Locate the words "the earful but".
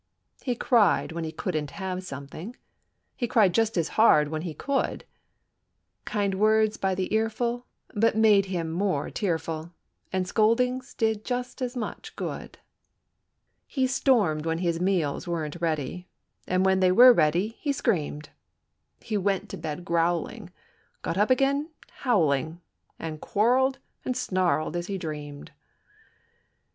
6.95-8.17